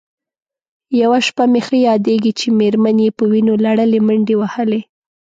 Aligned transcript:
یوه 1.01 1.19
شپه 1.27 1.43
مې 1.51 1.61
ښه 1.67 1.77
یادېږي 1.89 2.31
چې 2.39 2.47
مېرمن 2.59 2.97
یې 3.05 3.09
په 3.17 3.23
وینو 3.31 3.53
لړلې 3.65 3.99
منډې 4.07 4.35
وهلې. 4.37 4.81